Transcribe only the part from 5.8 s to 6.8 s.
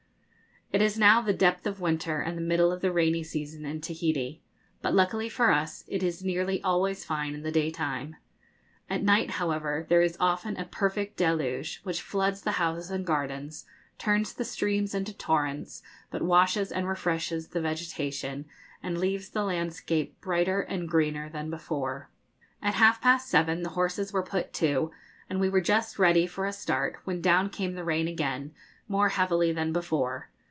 it is nearly